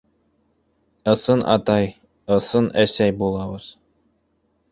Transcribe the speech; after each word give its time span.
Ысын 1.13 1.43
атай, 1.55 1.91
ысын 2.37 2.71
әсәй 2.85 3.15
булабыҙ. 3.21 3.71